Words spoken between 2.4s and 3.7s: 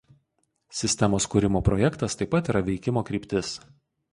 yra veikimo kryptis.